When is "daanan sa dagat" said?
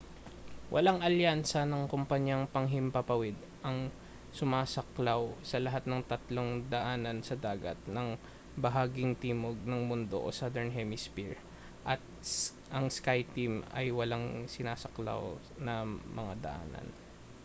6.73-7.77